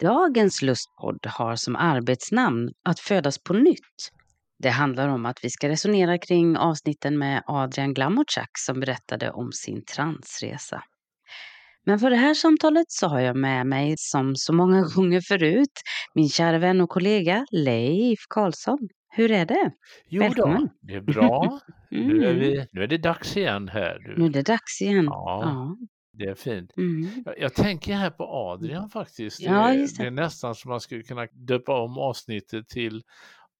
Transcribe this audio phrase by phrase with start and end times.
[0.00, 4.10] Dagens lustpodd har som arbetsnamn Att födas på nytt.
[4.62, 9.52] Det handlar om att vi ska resonera kring avsnitten med Adrian Glamotchak som berättade om
[9.52, 10.82] sin transresa.
[11.86, 15.72] Men för det här samtalet så har jag med mig, som så många gånger förut,
[16.14, 18.78] min kära vän och kollega Leif Karlsson.
[19.10, 19.70] Hur är det?
[20.08, 20.62] Jo Välkommen.
[20.62, 21.60] då, det är bra.
[21.90, 22.38] Nu, är Mm.
[22.40, 23.98] vi, nu är det dags igen här.
[23.98, 24.18] Du.
[24.22, 25.04] Nu är det dags igen.
[25.04, 25.40] Ja.
[25.44, 25.76] Ja.
[26.18, 26.76] Det är fint.
[26.76, 27.08] Mm.
[27.26, 29.40] Jag, jag tänker här på Adrian faktiskt.
[29.40, 30.02] Ja, det, just det.
[30.02, 33.02] det är nästan som man skulle kunna döpa om avsnittet till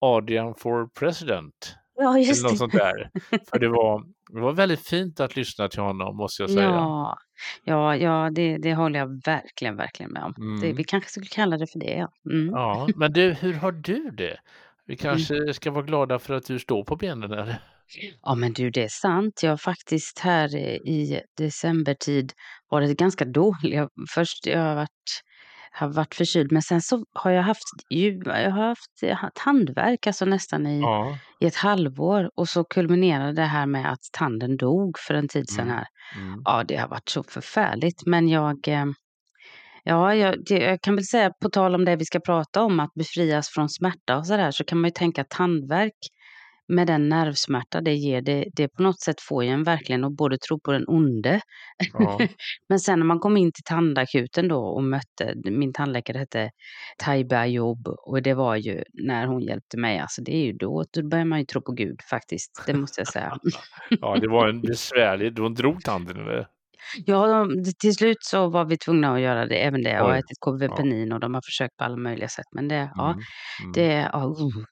[0.00, 1.74] Adrian for President.
[1.96, 2.58] ja, Eller just något det.
[2.58, 3.10] sånt där.
[3.50, 6.64] För det var, det var väldigt fint att lyssna till honom måste jag säga.
[6.64, 7.18] Ja,
[7.64, 10.34] ja, ja det, det håller jag verkligen, verkligen med om.
[10.36, 10.76] Det, Mm.
[10.76, 12.12] vi kanske skulle kalla det för det, ja.
[12.30, 12.50] Mm.
[12.54, 14.36] Ja, men du, hur har du det?
[14.86, 17.58] Vi kanske ska vara glada för att du står på benen eller?
[18.22, 19.40] Ja, men du, det är sant.
[19.42, 22.32] Jag har faktiskt här eh, i decembertid
[22.70, 23.74] varit ganska dålig.
[23.74, 25.22] Jag- Först jag har varit,
[25.72, 30.66] har varit förkyld, men sen så har jag haft, jag har haft tandvärk alltså nästan
[30.66, 31.18] i, Ja.
[31.40, 32.30] i ett halvår.
[32.36, 35.76] Och så kulminerade det här med att tanden dog för en tid sedan Mm.
[35.76, 35.86] här.
[36.16, 36.42] Mm.
[36.44, 38.06] Ja, det har varit så förfärligt.
[38.06, 38.84] Men jag, eh,
[39.84, 42.80] ja, jag, det, jag kan väl säga på tal om det vi ska prata om,
[42.80, 45.92] att befrias från smärta och sådär, så kan man ju tänka att tandvärk
[46.68, 50.16] med den nervsmärta det ger, det, det på något sätt får ju en verkligen att
[50.16, 51.40] både tro på den onde.
[51.92, 52.18] Ja.
[52.68, 56.50] Men sen när man kom in till tandakuten då och mötte, min tandläkare hette
[56.98, 60.84] Taiba Ayoub och det var ju när hon hjälpte mig, alltså det är ju då,
[60.92, 63.38] då börjar man ju tro på Gud faktiskt, det måste jag säga.
[63.90, 66.46] ja, det var en besvärlig, de drog tanden eller?
[67.06, 67.46] Ja,
[67.80, 69.90] till slut så var vi tvungna att göra det, även det.
[69.90, 72.46] Jag har ätit KVPenin och de har försökt på alla möjliga sätt.
[72.52, 73.18] Men det, ja, Mm.
[73.62, 73.72] Mm.
[73.72, 74.18] det, ja.
[74.18, 74.64] uh.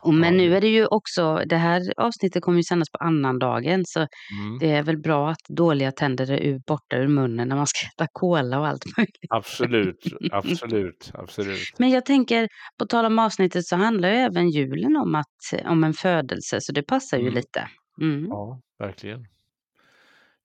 [0.00, 3.84] Och men nu är det ju också, det här avsnittet kommer ju sändas på annandagen,
[3.86, 4.58] så Mm.
[4.60, 7.86] det är väl bra att dåliga tänder är ur, borta ur munnen när man ska
[7.86, 9.16] äta cola och allt möjligt.
[9.30, 11.58] Absolut, absolut, absolut.
[11.78, 12.48] Men jag tänker,
[12.78, 16.72] på tal om avsnittet så handlar ju även julen om, att, om en födelse, så
[16.72, 17.34] det passar ju Mm.
[17.34, 17.68] lite.
[18.00, 18.26] Mm.
[18.28, 19.26] Ja, verkligen.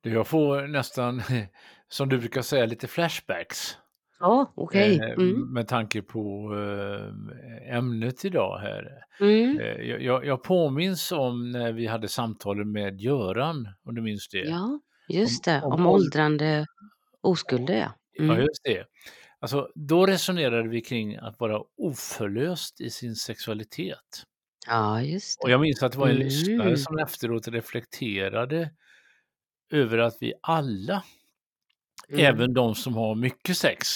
[0.02, 1.22] Jag får nästan,
[1.90, 3.78] som du brukar säga, lite flashbacks.
[4.23, 5.00] Ja, okej.
[5.00, 5.53] eh, Mm.
[5.53, 9.03] Med tanke på eh, ämnet idag här.
[9.19, 9.59] Mm.
[9.59, 9.66] Eh,
[10.06, 14.38] jag, jag, påminns om när vi hade samtalet med Göran, om du minns det.
[14.39, 14.79] Ja,
[15.09, 15.61] just Om- det.
[15.61, 16.66] om Om åld- åldrande
[17.22, 17.91] oskulder, ja.
[18.13, 18.38] Ja, Mm.
[18.39, 18.84] just det.
[19.39, 24.23] Alltså, då resonerade vi kring att vara oförlöst i sin sexualitet.
[24.67, 25.44] Ja, just det.
[25.45, 26.78] Och jag minns att det var en lyssnare Mm.
[26.78, 28.69] som efteråt reflekterade
[29.72, 31.03] över att vi alla,
[32.09, 32.25] Mm.
[32.25, 33.88] även de som har mycket sex,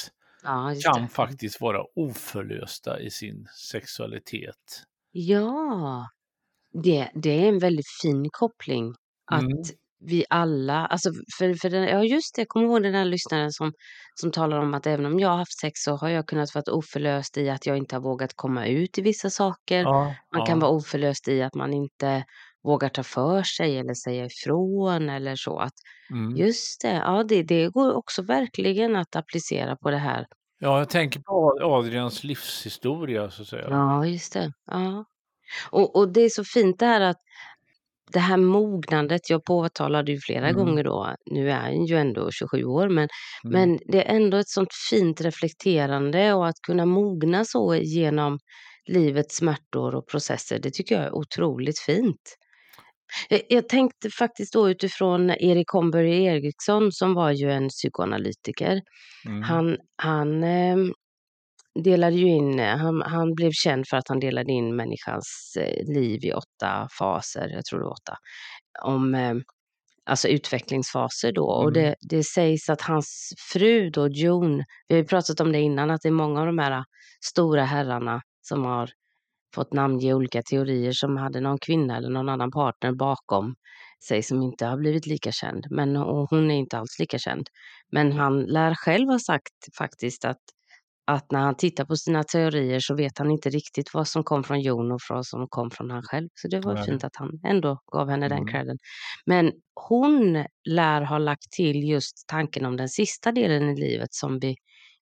[0.44, 4.84] Ja, kan faktiskt vara oförlösta i sin sexualitet.
[5.12, 6.08] Ja,
[6.84, 8.94] det, det är en väldigt fin koppling.
[9.32, 9.64] Att Mm.
[10.00, 11.10] vi alla, alltså
[11.40, 13.74] för, för den, ja just det, jag kommer ihåg den här lyssnaren som,
[14.16, 16.74] som talar om att även om jag har haft sex så har jag kunnat vara
[16.74, 19.84] oförlöst i att jag inte har vågat komma ut i vissa saker.
[19.84, 22.24] Ja, Man kan vara oförlöst i att man inte
[22.68, 25.60] vågar ta för sig eller säga ifrån eller så.
[25.60, 25.74] Att,
[26.12, 26.36] mm.
[26.38, 30.26] just det, ja det, det går också verkligen att applicera på det här.
[30.60, 33.66] ja, jag tänker på Adrians livshistoria så att säga.
[33.70, 34.52] Ja, just det.
[34.72, 35.06] Ja.
[35.72, 37.18] Och, och det är så fint det här att
[38.14, 40.56] det här mognandet, jag påtalade ju flera Mm.
[40.56, 43.08] gånger då, nu är han ju ändå 27 år, men,
[43.44, 43.52] Mm.
[43.70, 48.40] men det är ändå ett sånt fint reflekterande och att kunna mogna så genom
[48.86, 52.38] livets smärtor och processer, det tycker jag är otroligt fint.
[53.30, 58.82] Jag, jag tänkte faktiskt då utifrån Erik Homberg Eriksson som var ju en psykoanalytiker.
[59.26, 59.42] Mm.
[59.44, 60.94] Han, han ehm,
[61.84, 66.26] delade ju in, han, han blev känd för att han delade in människans eh, liv
[66.26, 68.18] i åtta faser, jag tror det var åtta,
[68.84, 69.36] om eh,
[70.06, 71.46] alltså utvecklingsfaser då.
[71.46, 71.74] Och Mm.
[71.74, 75.92] det, det sägs att hans fru då, Joan, vi har ju pratat om det innan,
[75.92, 76.84] att det är många av de här
[77.26, 78.90] stora herrarna som har
[79.58, 83.56] fått namnge olika teorier som hade någon kvinna eller någon annan partner bakom
[84.08, 85.66] sig som inte har blivit lika känd.
[85.70, 85.96] Men
[86.30, 87.46] hon är inte alls lika känd.
[87.92, 90.42] Men han lär själv ha sagt faktiskt att
[91.12, 94.44] att när han tittar på sina teorier så vet han inte riktigt vad som kom
[94.44, 96.30] från Jon och vad som kom från han själv.
[96.36, 96.86] Så det var Nej.
[96.86, 98.48] fint att han ändå gav henne den Mm.
[98.52, 98.78] credden.
[99.26, 99.52] Men
[99.90, 104.56] hon lär ha lagt till just tanken om den sista delen i livet som vi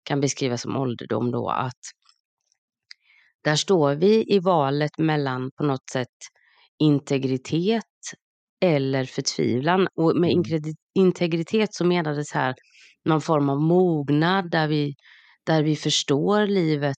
[0.04, 1.84] kan beskriva som ålderdom då, att
[3.45, 6.09] där står vi i valet mellan på något sätt
[6.80, 7.83] integritet
[8.65, 9.88] eller förtvivlan.
[9.95, 10.44] Och med Mm.
[11.00, 12.56] integritet så menades här
[13.06, 14.95] någon form av mognad där vi,
[15.45, 16.97] där vi förstår livet,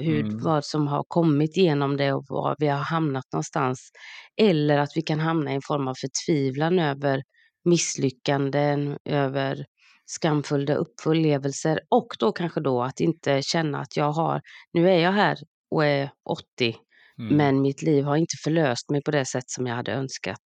[0.00, 0.38] hur, Mm.
[0.44, 3.90] vad som har kommit genom det och var vi har hamnat någonstans.
[4.36, 7.22] Eller att vi kan hamna i en form av förtvivlan över
[7.64, 9.64] misslyckanden, över
[10.06, 14.40] skamfulla upplevelser och då kanske då att inte känna att jag har,
[14.72, 15.36] nu är jag här
[15.70, 16.76] och är 80
[17.18, 17.36] Mm.
[17.36, 20.40] men mitt liv har inte förlöst mig på det sätt som jag hade önskat.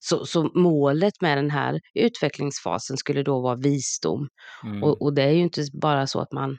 [0.00, 4.28] Så, så målet med den här utvecklingsfasen skulle då vara visdom.
[4.64, 4.82] Mm.
[4.82, 6.58] Och, och det är ju inte bara så att man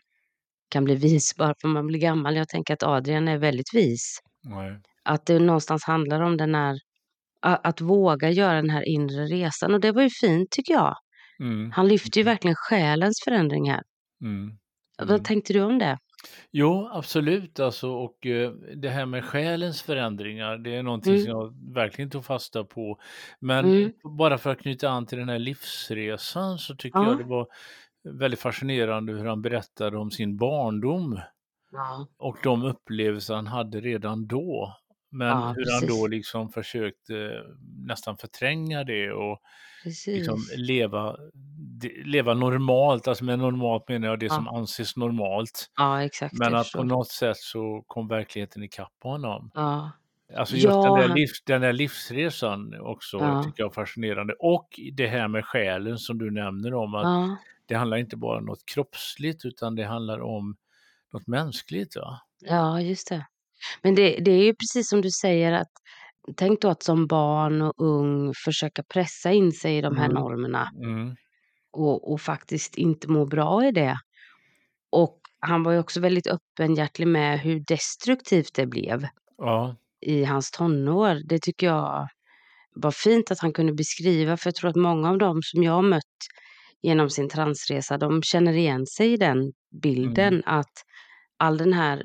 [0.70, 2.36] kan bli vis bara för att man blir gammal.
[2.36, 4.20] Jag tänker att Adrian är väldigt vis.
[4.44, 4.82] Nej.
[5.04, 6.78] Att det någonstans handlar om den här,
[7.42, 9.74] att våga göra den här inre resan.
[9.74, 10.96] Och det var ju fint tycker jag.
[11.40, 11.72] Mm.
[11.72, 13.82] Han lyfter ju verkligen själens förändring här.
[14.24, 14.58] Mm.
[14.98, 15.24] Vad Mm.
[15.24, 15.98] tänkte du om det?
[16.52, 21.24] Jo, absolut alltså och eh, det här med själens förändringar, det är någonting Mm.
[21.24, 23.00] som jag verkligen tog fasta på.
[23.40, 23.92] Men Mm.
[24.18, 27.06] bara för att knyta an till den här livsresan så tycker Ja.
[27.10, 27.48] jag det var
[28.04, 31.20] väldigt fascinerande hur han berättade om sin barndom
[31.72, 34.74] Ja, och de upplevelser han hade redan då.
[35.14, 37.44] Men Ja, hur han då liksom försökte
[37.88, 39.40] nästan förtränga det och
[40.08, 41.16] liksom leva,
[42.06, 44.36] leva normalt, alltså med normalt menar jag det Ja.
[44.36, 45.72] som anses normalt.
[45.78, 46.34] Ja, exakt.
[46.40, 49.52] Men att på något sätt så kom verkligheten ikapp honom.
[49.54, 49.92] Ja,
[50.38, 53.44] Alltså just Ja, den, där livs, den där livsresan också Ja.
[53.44, 54.34] tycker jag är fascinerande.
[54.40, 58.38] Och det här med själen som du nämner om att ja, det handlar inte bara
[58.38, 60.56] om något kroppsligt utan det handlar om
[61.14, 61.96] något mänskligt.
[61.96, 62.20] Va?
[62.42, 63.26] ja, just det.
[63.82, 65.72] Men det, det är ju precis som du säger att
[66.38, 70.16] tänk då att som barn och ung försöka pressa in sig i de här Mm.
[70.22, 71.16] normerna Mm.
[71.72, 73.98] och, och faktiskt inte må bra i det.
[74.92, 79.08] Och han var ju också väldigt öppenhjärtig med hur destruktivt det blev
[79.38, 79.76] Ja.
[80.02, 81.22] i hans tonår.
[81.30, 82.08] Det tycker jag
[82.76, 85.74] var fint att han kunde beskriva, för jag tror att många av dem som jag
[85.74, 86.04] har mött
[86.82, 89.52] genom sin transresa, de känner igen sig i den
[89.82, 90.72] bilden att
[91.38, 92.04] all den här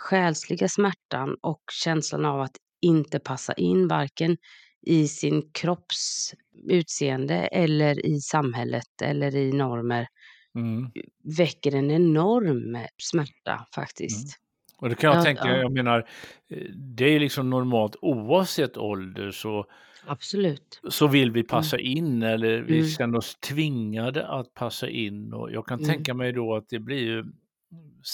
[0.00, 4.36] själsliga smärtan och känslan av att inte passa in varken
[4.86, 6.34] i sin kropps
[6.70, 10.06] utseende eller i samhället eller i normer
[10.54, 10.92] Mm.
[11.38, 14.36] väcker en enorm smärta faktiskt.
[14.78, 15.56] Och det kan jag Ja, tänka, ja.
[15.56, 15.98] jag menar,
[16.50, 19.66] eh, det är liksom normalt oavsett ålder så,
[20.02, 20.82] Absolut.
[20.88, 22.84] så vill vi passa in eller vi Mm.
[22.84, 25.32] känner oss tvingade att passa in.
[25.32, 25.80] Och jag kan Mm.
[25.80, 27.24] tänka mig då att det blir ju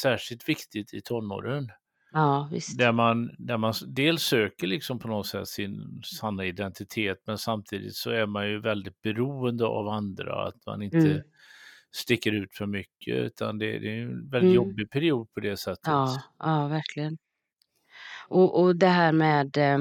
[0.03, 1.71] särskilt viktigt i tonåren.
[2.13, 2.79] Ja, visst.
[2.79, 7.95] Där man, där man dels söker liksom på något sätt sin sanna identitet men samtidigt
[7.97, 10.47] så är man ju väldigt beroende av andra.
[10.49, 11.23] Att man inte Mm.
[11.93, 14.55] sticker ut för mycket utan det, det är en väldigt Mm.
[14.55, 15.87] jobbig period på det sättet.
[15.87, 17.19] Ja, ja verkligen.
[18.29, 19.79] Och, och det här med eh,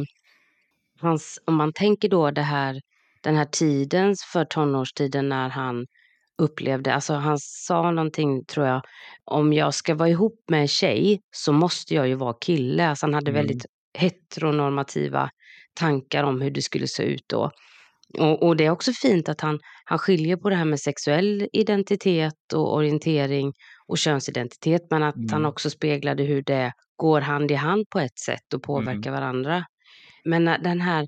[1.01, 2.81] hans, om man tänker då det här,
[3.21, 5.85] den här tiden för tonårstiden när han
[6.37, 8.81] upplevde, alltså han sa någonting tror jag,
[9.25, 12.87] om jag ska vara ihop med en tjej så måste jag ju vara kille.
[12.89, 13.41] Alltså han hade Mm.
[13.41, 13.65] väldigt
[13.97, 15.29] heteronormativa
[15.79, 17.51] tankar om hur det skulle se ut då.
[18.19, 21.47] Och, och det är också fint att han, han skiljer på det här med sexuell
[21.53, 23.53] identitet och orientering
[23.87, 25.49] och könsidentitet, men att han Mm.
[25.49, 29.65] också speglade hur det går hand i hand på ett sätt och påverkar varandra.
[30.25, 31.07] Men när den här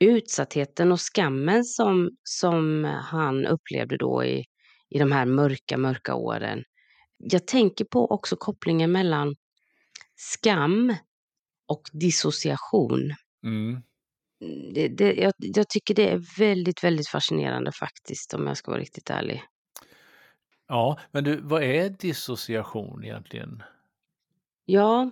[0.00, 4.44] utsattheten och skammen som, som han upplevde då i,
[4.88, 6.64] i de här mörka, mörka åren.
[7.16, 9.34] Jag tänker på också kopplingen mellan
[10.16, 10.94] skam
[11.68, 13.14] och dissociation.
[13.44, 13.82] Mm.
[14.74, 18.80] Det, det, jag, jag tycker det är väldigt, väldigt fascinerande faktiskt, om jag ska vara
[18.80, 19.42] riktigt ärlig.
[20.68, 23.62] Ja, men du, vad är dissociation egentligen?
[24.64, 25.10] Ja,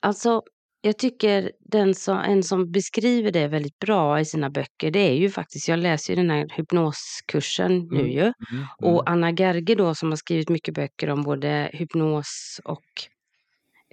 [0.00, 0.42] alltså
[0.86, 5.14] jag tycker den som, en som beskriver det väldigt bra i sina böcker, det är
[5.14, 8.22] ju faktiskt, jag läser ju den här hypnoskursen nu Mm, ju.
[8.22, 8.66] Mm.
[8.82, 12.84] Och Anna Gerge då som har skrivit mycket böcker om både hypnos och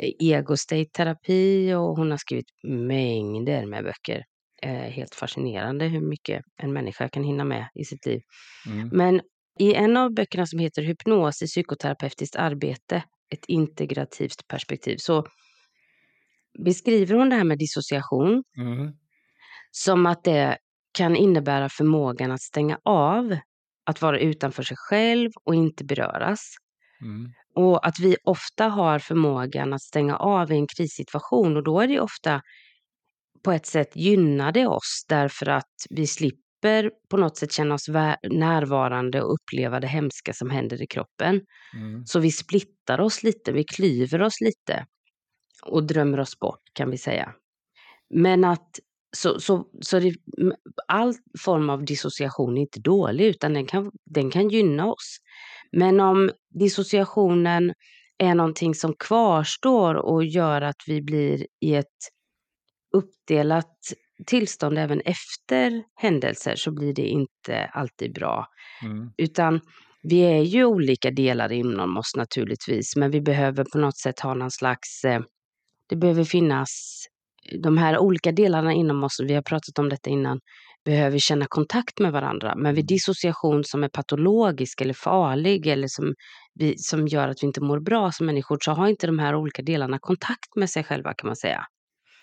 [0.01, 4.23] eh, ego state terapi och hon har skrivit mängder med böcker.
[4.62, 8.21] Eh, helt fascinerande hur mycket en människa kan hinna med i sitt liv.
[8.67, 8.89] Mm.
[8.91, 9.21] Men
[9.59, 15.25] i en av böckerna som heter Hypnos i psykoterapeutiskt arbete, ett integrativt perspektiv, så
[16.60, 18.91] beskriver hon det här med dissociation Mm.
[19.72, 20.57] som att det
[20.93, 23.38] kan innebära förmågan att stänga av,
[23.86, 26.55] att vara utanför sig själv och inte beröras.
[27.01, 27.31] Mm.
[27.55, 31.88] Och att vi ofta har förmågan att stänga av i en krissituation och då är
[31.88, 32.41] det ofta
[33.43, 37.88] på ett sätt gynnar det oss därför att vi slipper på något sätt känna oss
[38.31, 41.41] närvarande och uppleva det hemska som händer i kroppen.
[41.75, 42.05] Mm.
[42.05, 44.86] Så vi splittar oss lite, vi klyver oss lite
[45.65, 47.33] och drömmer oss bort kan vi säga.
[48.10, 48.79] Men att
[49.17, 50.15] så, så, så det,
[50.88, 55.17] all form av dissociation är inte dålig utan den kan, den kan gynna oss.
[55.72, 57.74] Men om dissociationen
[58.17, 61.88] är någonting som kvarstår och gör att vi blir i ett
[62.95, 63.77] uppdelat
[64.25, 68.48] tillstånd även efter händelser så blir det inte alltid bra.
[68.83, 69.12] Mm.
[69.17, 69.62] Utan
[70.03, 74.33] vi är ju olika delar inom oss naturligtvis, men vi behöver på något sätt ha
[74.33, 75.22] någon slags, eh,
[75.93, 76.69] det behöver finnas
[77.63, 80.39] de här olika delarna inom oss, vi har pratat om detta innan,
[80.85, 82.55] behöver känna kontakt med varandra.
[82.55, 86.13] Men vid dissociation som är patologisk eller farlig eller som,
[86.59, 89.35] vi, som gör att vi inte mår bra som människor så har inte de här
[89.35, 91.65] olika delarna kontakt med sig själva kan man säga.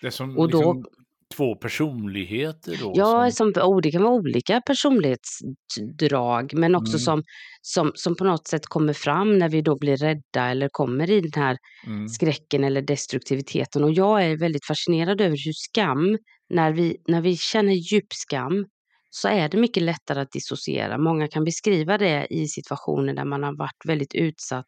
[0.01, 0.85] Det som Och då- liksom
[1.31, 2.93] två personligheter då?
[2.95, 6.99] Ja, som, som, oh, det kan vara olika personlighetsdrag, men också Mm.
[6.99, 7.23] som,
[7.61, 11.21] som, som på något sätt kommer fram när vi då blir rädda eller kommer i
[11.21, 11.57] den här
[11.87, 13.83] mm, skräcken eller destruktiviteten.
[13.83, 16.17] Och jag är väldigt fascinerad över hur skam,
[16.49, 18.65] när vi, när vi känner djup skam,
[19.09, 20.97] så är det mycket lättare att dissociera.
[20.97, 24.65] Många kan beskriva det i situationer där man har varit väldigt utsatt.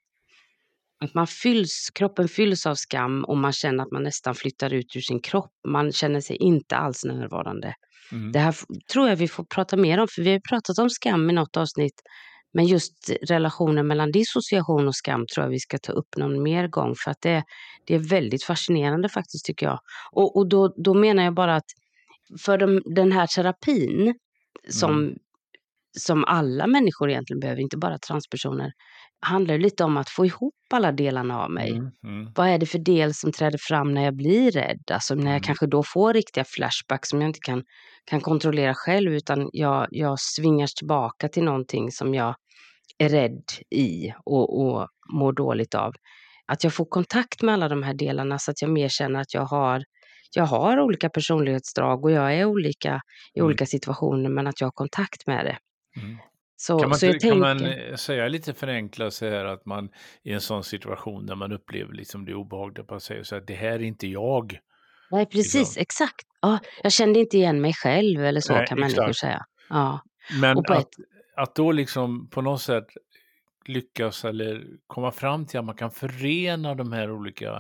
[1.04, 4.96] Att man fylls, kroppen fylls av skam och man känner att man nästan flyttar ut
[4.96, 5.52] ur sin kropp.
[5.68, 7.74] Man känner sig inte alls närvarande.
[8.12, 8.56] mm, Det här
[8.92, 11.58] tror jag vi får prata mer om, för vi har pratat om skam i något
[11.58, 12.02] avsnitt.
[12.54, 16.68] Men just relationen mellan dissociation och skam tror jag vi ska ta upp någon mer
[16.68, 17.44] gång, för att det,
[17.86, 19.80] det är väldigt fascinerande faktiskt tycker jag.
[20.12, 21.72] Och, och då, då menar jag bara att
[22.40, 24.16] för de, den här terapin
[24.70, 25.18] som, Mm.
[26.00, 28.72] Som alla människor egentligen behöver, inte bara transpersoner,
[29.26, 31.70] handlar lite om att få ihop alla delarna av mig.
[31.70, 34.82] mm, mm, Vad är det för del som träder fram när jag blir rädd?
[34.92, 35.42] Alltså när jag Mm.
[35.42, 37.64] kanske då får riktiga flashbacks som jag inte kan,
[38.06, 42.36] kan kontrollera själv utan jag, jag svingas tillbaka till någonting som jag
[42.98, 43.44] är rädd
[43.76, 45.94] i och, och mår dåligt av.
[46.48, 49.34] Att jag får kontakt med alla de här delarna så att jag mer känner att
[49.34, 49.84] jag har,
[50.36, 53.02] jag har olika personlighetsdrag och jag är olika
[53.34, 53.48] i Mm.
[53.48, 55.58] olika situationer men att jag har kontakt med det.
[56.02, 56.18] Mm.
[56.56, 59.46] Så, Kan man, så jag inte- kan man tänker, eh, säga lite förenklat så här
[59.46, 59.90] att man
[60.24, 63.54] i en sån situation där man upplever liksom det obehagliga, bara säger så här, det
[63.54, 64.60] här är inte jag.
[65.12, 65.82] nej precis, liksom.
[65.82, 66.26] exakt.
[66.42, 69.16] Ja, jag kände inte igen mig själv eller så Nej, kan exakt.
[69.18, 69.46] säga.
[69.70, 70.00] Ja.
[70.42, 70.88] Men att, ett-
[71.38, 72.86] att då liksom på något sätt
[73.66, 77.60] lyckas eller komma fram till att man kan förena de här olika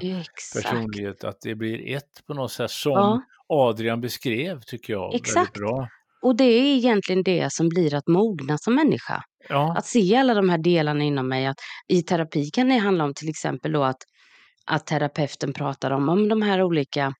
[0.56, 5.38] personligheterna, att det blir ett på något sätt som Ja, Adrian beskrev tycker jag Exakt.
[5.38, 5.88] väldigt bra.
[6.24, 9.24] Och det är egentligen det som blir att mogna som människa.
[9.50, 11.46] Ja, Att se alla de här delarna inom mig.
[11.46, 13.98] Att I terapi kan det handla om till exempel då att,
[14.66, 17.14] att terapeuten pratar om, om de här olika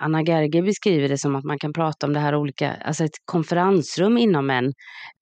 [0.00, 3.18] Anna Gerge beskriver det som att man kan prata om det här olika, alltså ett
[3.24, 4.72] konferensrum inom en.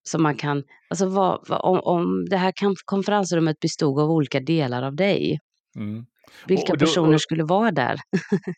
[0.09, 2.52] Som man kan, alltså vad, vad, om, om det här
[2.85, 5.38] konferensrummet bestod av olika delar av dig.
[5.76, 6.06] mm.
[6.47, 7.97] Vilka då- personer skulle vara där?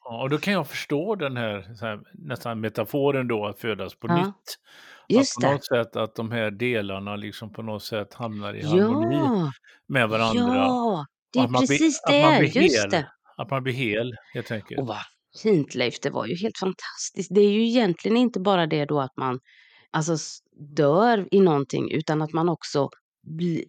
[0.04, 4.06] ja, och då kan jag förstå den här, här nästan metaforen då att födas på
[4.08, 4.34] Ja, nytt.
[5.08, 5.52] Just att på det.
[5.54, 9.50] något sätt att de här delarna liksom på något sätt hamnar i harmoni Ja,
[9.88, 10.54] med varandra.
[10.54, 12.38] ja, det är precis att man det.
[12.38, 12.90] blir Just hel.
[12.90, 13.08] det.
[13.36, 14.80] Att man blir hel helt enkelt.
[14.80, 14.96] Och vad
[15.42, 17.34] fint Leif, det var ju helt fantastiskt.
[17.34, 19.38] Det är ju egentligen inte bara det då att man
[19.90, 20.16] alltså,
[20.76, 22.88] dör i någonting utan att man också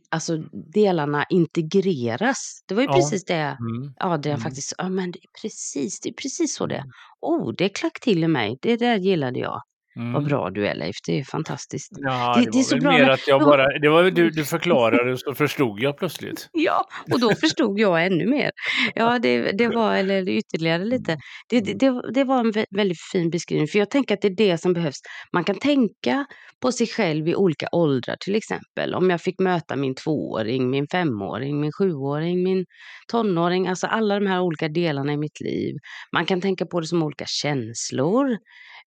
[0.10, 0.38] alltså
[0.74, 2.64] delarna integreras.
[2.68, 2.94] Det var ju Ja.
[2.94, 3.94] precis det Mm.
[4.00, 4.44] Adrian Mm.
[4.44, 6.84] faktiskt ja men det är precis, det är precis så det är.
[7.22, 8.58] Oh, det klack till i mig.
[8.62, 9.62] Det där gillade jag.
[10.00, 10.14] Mm.
[10.14, 11.92] Vad bra du är Leif, det är fantastiskt.
[11.98, 13.46] Ja, Det- det, det är så bra mer att jag Ja.
[13.46, 16.50] bara, det var du, du förklarade så förstod jag plötsligt.
[16.54, 18.52] Ja, och då förstod jag ännu mer.
[18.96, 21.18] Ja, det, det var, eller ytterligare lite.
[21.50, 24.28] Det, det, det, det var en vä- väldigt fin beskrivning, för jag tänker att det
[24.28, 25.00] är det som behövs.
[25.34, 26.26] Man kan tänka
[26.62, 28.94] på sig själv i olika åldrar, till exempel.
[28.96, 32.66] Om jag fick möta min tvååring, min femåring, min sjuåring, min
[33.12, 35.76] tonåring, alltså alla de här olika delarna i mitt liv.
[36.14, 38.38] Man kan tänka på det som olika känslor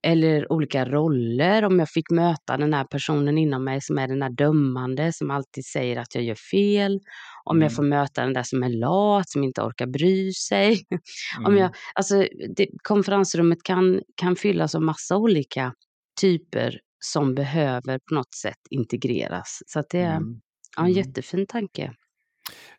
[0.02, 1.64] eller olika roller.
[1.64, 5.30] Om jag fick möta den här personen inom mig som är den här dömande, som
[5.30, 7.00] alltid säger att jag gör fel.
[7.44, 7.62] Om Mm.
[7.62, 10.78] jag får möta den där som är lat, som inte orkar bry sig.
[11.38, 11.58] Om Mm.
[11.58, 15.72] jag, alltså, det, konferensrummet kan, kan fyllas av massa olika
[16.20, 19.58] typer som behöver på något sätt integreras.
[19.66, 20.40] Så det är Mm.
[20.76, 20.96] ja, en Mm.
[20.98, 21.92] jättefin tanke.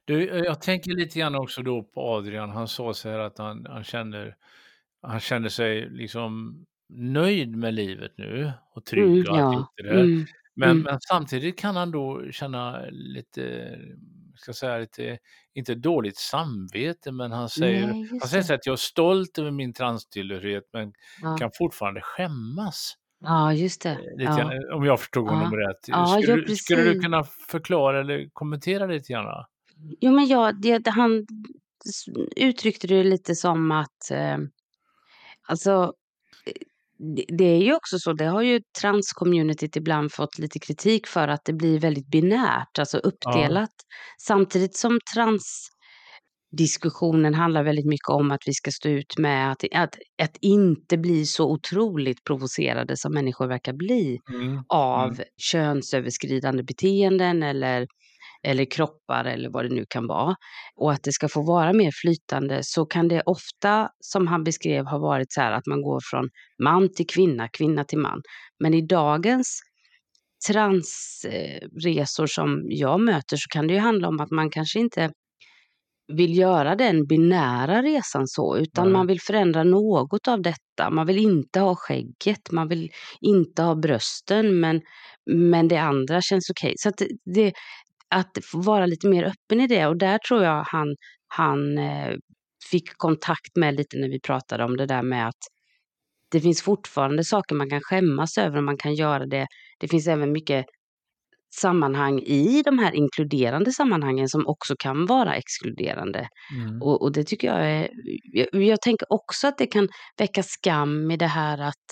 [0.05, 2.49] Du, eh, jag tänker lite grann också då på Adrian.
[2.49, 4.35] Han sa så här att han, han, känner,
[5.01, 6.63] han känner sig liksom
[6.95, 9.55] nöjd med livet nu och trygg Mm, och ja.
[9.55, 9.99] allt det där.
[9.99, 10.83] Mm, Men, mm.
[10.83, 13.75] men samtidigt kan han då känna lite
[14.35, 15.17] ska säga, lite,
[15.53, 19.51] inte dåligt samvete, men han säger, Nej, han säger så att jag är stolt över
[19.51, 21.37] min transtillhörighet, men Ja.
[21.37, 22.93] kan fortfarande skämmas.
[23.21, 23.89] Ja, just det.
[23.89, 24.37] Eh, Lite Ja.
[24.37, 25.69] grann, om jag förstod honom Ja.
[25.69, 25.87] rätt.
[25.87, 29.45] Ja, skulle, ja, du- skulle du kunna förklara eller kommentera lite grann?
[29.99, 31.25] Jo, men jag, det, han
[32.35, 34.37] uttryckte det lite som att, eh,
[35.47, 35.89] alltså, eh,
[37.15, 41.27] det, det är ju också så, det har ju transcommunityt ibland fått lite kritik för
[41.27, 43.69] att det blir väldigt binärt, alltså uppdelat.
[44.21, 44.99] Samtidigt som
[46.51, 50.97] transdiskussionen handlar väldigt mycket om att vi ska stå ut med att, att, att inte
[50.97, 54.63] bli så otroligt provocerade som människor verkar bli Mm.
[54.67, 55.25] av Mm.
[55.37, 57.87] könsöverskridande beteenden eller,
[58.43, 60.35] eller kroppar eller vad det nu kan vara.
[60.75, 64.85] Och att det ska få vara mer flytande så kan det ofta, som han beskrev,
[64.85, 66.29] ha varit så här att man går från
[66.63, 68.21] man till kvinna, kvinna till man.
[68.59, 69.59] Men i dagens
[70.47, 75.11] transresor som jag möter så kan det ju handla om att man kanske inte
[76.07, 78.93] vill göra den binära resan så, utan Nej.
[78.93, 80.89] man vill förändra något av detta.
[80.91, 84.81] Man vill inte ha skägget, man vill inte ha brösten, men,
[85.25, 86.73] men det andra känns okej.
[86.77, 87.01] Så att
[87.35, 87.53] det,
[88.13, 90.95] att vara lite mer öppen i det och där tror jag han,
[91.27, 92.15] han eh,
[92.71, 95.39] fick kontakt med lite när vi pratade om det där med att
[96.31, 99.47] det finns fortfarande saker man kan skämmas över och man kan göra det.
[99.79, 100.65] Det finns även mycket
[101.55, 106.27] sammanhang i de här inkluderande sammanhangen som också kan vara exkluderande.
[106.55, 106.81] Mm.
[106.81, 107.89] Och, och det tycker jag är...
[108.33, 111.83] Jag, jag tänker också att det kan väcka skam i det här att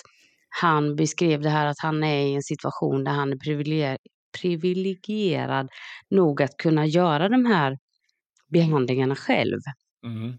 [0.60, 3.36] han beskrev det här att han är i en situation där han är
[4.40, 5.68] privilegierad
[6.10, 7.78] nog att kunna göra de här
[8.48, 9.58] behandlingarna själv.
[10.04, 10.38] Mm.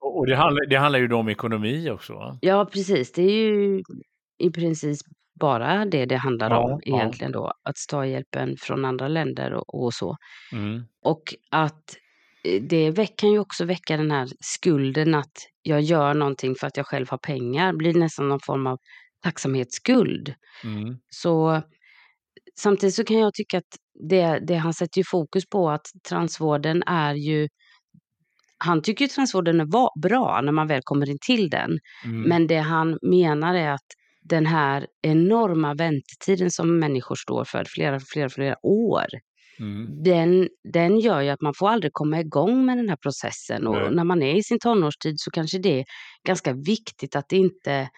[0.00, 2.38] Och, det, handlar, det handlar ju då om ekonomi också, va?
[2.40, 3.12] Ja, precis.
[3.12, 3.82] Det är ju
[4.38, 4.98] i princip
[5.40, 6.96] bara det det handlar Ja, om ja.
[6.96, 7.52] egentligen då.
[7.62, 10.16] Att ta hjälpen från andra länder och, och så.
[10.52, 10.82] Mm.
[11.02, 11.96] Och att
[12.44, 16.76] eh, det kan ju också väcka den här skulden att jag gör någonting för att
[16.76, 17.72] jag själv har pengar.
[17.72, 18.78] blir nästan någon form av
[19.22, 20.34] tacksamhetsskuld.
[20.64, 20.98] Mm.
[21.10, 21.62] Så
[22.60, 23.76] samtidigt så kan jag tycka att
[24.08, 27.48] det, det han sätter ju fokus på att transvården är ju
[28.58, 31.78] han tycker ju transvården är bra när man väl kommer in till den.
[32.04, 32.22] Mm.
[32.22, 33.86] Men det han menar är att
[34.22, 39.06] den här enorma väntetiden som människor står för, flera, flera, flera år,
[39.58, 40.02] Mm.
[40.02, 43.66] den, den gör ju att man får aldrig komma igång med den här processen.
[43.66, 43.90] Och Nej.
[43.94, 45.84] när man är i sin tonårstid så kanske det är
[46.26, 47.88] ganska viktigt att inte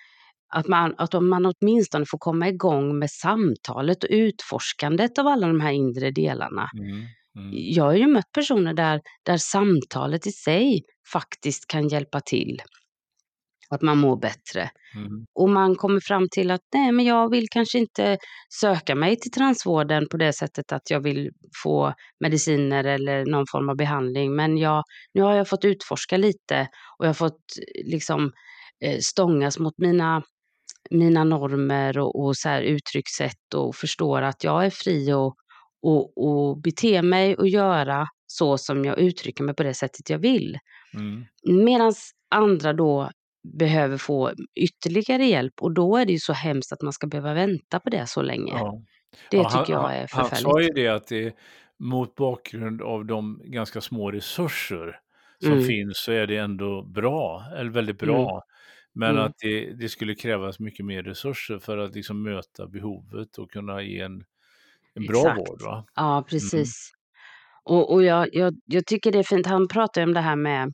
[0.54, 5.60] att man, att man åtminstone får komma igång med samtalet och utforskandet av alla de
[5.60, 6.70] här inre delarna.
[6.78, 7.06] Mm.
[7.36, 7.50] Mm.
[7.52, 12.62] Jag har ju mött personer där, där samtalet i sig faktiskt kan hjälpa till.
[13.70, 14.70] Att man mår bättre.
[14.96, 15.26] Mm.
[15.34, 18.18] Och man kommer fram till att nej, men jag vill kanske inte
[18.60, 21.30] söka mig till transvården på det sättet att jag vill
[21.62, 24.36] få mediciner eller någon form av behandling.
[24.36, 27.44] Men jag, nu har jag fått utforska lite och jag har fått
[27.84, 28.32] liksom
[28.84, 30.22] eh, stångas mot mina,
[30.90, 35.34] mina normer och, och så här uttryckssätt och förstår att jag är fri och,
[35.82, 40.18] och, och bete mig och göra så som jag uttrycker mig på det sättet jag
[40.18, 40.58] vill.
[40.94, 41.24] Mm.
[41.64, 41.92] Medan
[42.34, 43.10] andra då
[43.58, 47.34] behöver få ytterligare hjälp och då är det ju så hemskt att man ska behöva
[47.34, 48.52] vänta på det så länge.
[48.52, 48.82] Ja.
[49.30, 50.74] Det Ja, tycker han, jag är han, han sa ju förfärligt.
[50.74, 51.34] det att det
[51.78, 54.98] mot bakgrund av de ganska små resurser
[55.42, 55.64] som Mm.
[55.64, 58.14] finns så är det ändå bra, eller väldigt Mm.
[58.94, 59.24] Men Mm.
[59.24, 63.82] att det, det skulle krävas mycket mer resurser för att liksom möta behovet och kunna
[63.82, 64.24] ge en,
[64.94, 65.38] en bra Exakt.
[65.38, 65.62] vård.
[65.62, 65.84] Va?
[65.94, 66.90] Ja, precis.
[67.64, 69.46] Och, och jag, jag, jag tycker det är fint.
[69.46, 70.72] Han pratar om det här med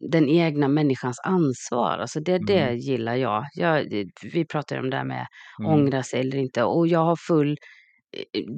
[0.00, 1.98] den egna människans ansvar.
[1.98, 2.76] Alltså det, det Mm.
[2.78, 3.44] gillar jag.
[3.54, 3.90] jag.
[3.90, 5.26] det- Vi pratar om det här med
[5.60, 5.72] Mm.
[5.72, 6.62] ångra sig eller inte.
[6.64, 7.56] Och jag har full...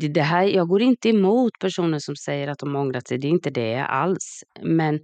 [0.01, 3.19] Det, det här, jag går inte emot personer som säger att de ångrat sig.
[3.19, 4.43] Det är inte det alls.
[4.63, 5.01] Men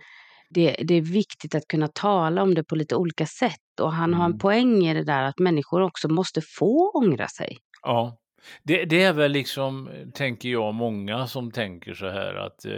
[0.54, 3.80] det, det är viktigt att kunna tala om det på lite olika sätt.
[3.80, 4.38] Och han har en Mm.
[4.38, 7.58] poäng i det där att människor också måste få ångra sig.
[7.82, 8.18] Ja,
[8.62, 12.72] det, det är väl liksom, tänker jag, många som tänker så här att eh,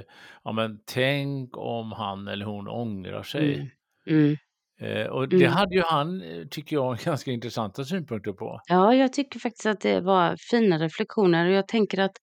[0.44, 3.54] ja, men tänk om han eller hon ångrar sig.
[3.54, 3.68] Mm.
[4.08, 4.36] Mm.
[4.80, 5.52] Eh, och det Mm.
[5.52, 8.60] hade ju han, eh, tycker jag, ganska intressanta synpunkter på.
[8.68, 12.16] Ja, jag tycker faktiskt att det var fina reflektioner och jag tänker att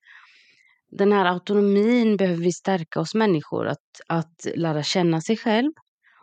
[0.97, 3.67] den här autonomin behöver vi stärka oss människor.
[3.67, 5.71] Att, att lära känna sig själv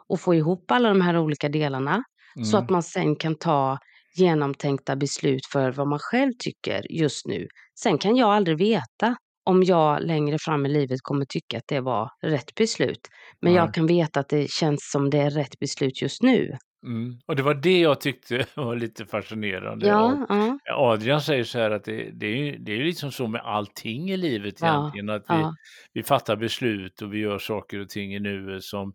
[0.08, 2.02] och få ihop alla de här olika delarna
[2.44, 2.64] så Mm.
[2.64, 3.78] att man sen kan ta
[4.16, 7.46] genomtänkta beslut för vad man själv tycker just nu.
[7.80, 11.80] Sen kan jag aldrig veta om jag längre fram i livet kommer tycka att det
[11.80, 13.08] var rätt beslut.
[13.40, 13.62] Men Nej.
[13.62, 16.56] jag kan veta att det känns som det är rätt beslut just nu.
[16.82, 17.18] Mm.
[17.26, 19.86] Och det var det jag tyckte var lite fascinerande.
[19.86, 20.58] Ja, ja.
[20.76, 24.10] Adrian säger så här att det, det är ju det är liksom så med allting
[24.10, 25.52] i livet Ja, egentligen, att vi,
[25.92, 28.94] vi fattar beslut och vi gör saker och ting i nuet som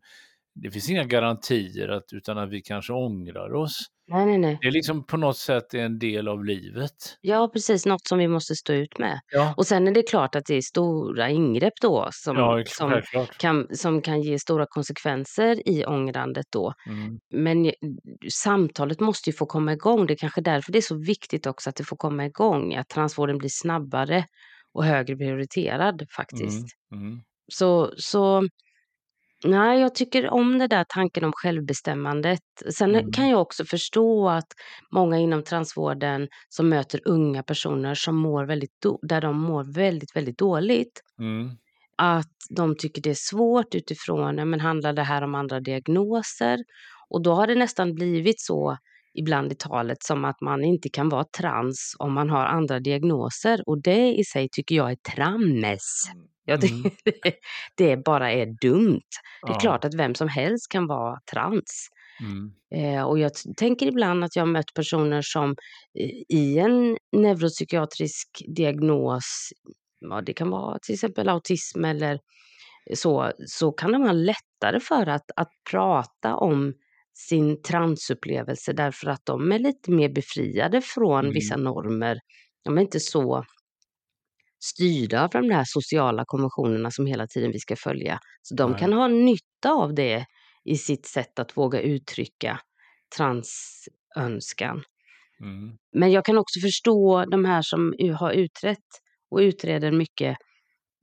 [0.55, 3.85] det finns inga garantier att, utan att vi kanske ångrar oss.
[4.07, 4.57] Nej, nej, nej.
[4.61, 7.17] Det är liksom på något sätt en del av livet.
[7.21, 7.85] Ja, precis.
[7.85, 9.19] Något som vi måste stå ut med.
[9.31, 13.01] Ja, Och sen är det klart att det är stora ingrepp då som, ja som,
[13.37, 16.73] kan, som kan ge stora konsekvenser i ångrandet då.
[16.87, 17.71] Mm, Men ju-
[18.33, 20.07] samtalet måste ju få komma igång.
[20.07, 22.75] Det är kanske därför det är så viktigt också att det får komma igång.
[22.75, 24.25] Att transvården blir snabbare
[24.73, 26.65] och högre prioriterad faktiskt.
[26.93, 27.21] mm, mm,
[27.53, 28.47] Så, så
[29.43, 32.39] nej, jag tycker om det där tanken om självbestämmandet.
[32.73, 33.11] Sen Mm.
[33.11, 34.47] kan jag också förstå att
[34.91, 40.15] många inom transvården som möter unga personer som mår väldigt, do- där de mår väldigt,
[40.15, 41.49] väldigt dåligt, mm,
[41.97, 46.57] att de tycker det är svårt utifrån, ja, men handlar det här om andra diagnoser?
[47.09, 48.77] Och då har det nästan blivit så
[49.13, 53.61] ibland i talet som att man inte kan vara trans om man har andra diagnoser.
[53.69, 55.81] Och det i sig tycker jag är trammes.
[56.45, 56.61] Jag mm.
[56.61, 56.91] tycker
[57.23, 57.35] det,
[57.77, 59.01] det bara är dumt.
[59.45, 61.87] Det är Ja, klart att vem som helst kan vara trans.
[62.19, 65.51] mm, Eh, och jag tänker ibland att jag har mött personer som
[65.99, 68.27] eh, i en neuropsykiatrisk
[68.57, 69.49] diagnos,
[69.99, 72.19] ja, det kan vara till exempel autism eller
[72.93, 76.73] så, så kan de ha lättare för att, att prata om
[77.13, 81.33] sin transupplevelse därför att de är lite mer befriade från Mm.
[81.33, 82.19] vissa normer.
[82.65, 83.45] De är inte så
[84.63, 88.19] styrda av de här sociala konventionerna som hela tiden vi ska följa.
[88.41, 88.79] Så de Nej.
[88.79, 90.25] kan ha nytta av det
[90.63, 92.59] i sitt sätt att våga uttrycka
[93.17, 94.83] transönskan.
[95.41, 98.87] mm, Men jag kan också förstå de här som har utrett
[99.31, 100.37] och utreder mycket